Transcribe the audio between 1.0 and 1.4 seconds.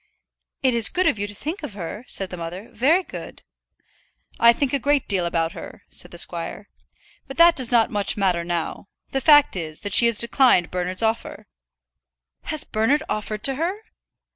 of you to